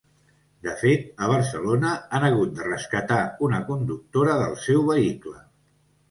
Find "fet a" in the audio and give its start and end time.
0.83-1.27